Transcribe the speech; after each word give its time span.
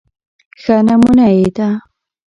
ښه 0.61 0.77
نمونه 0.87 1.25
يې 1.35 1.45
د 1.57 1.59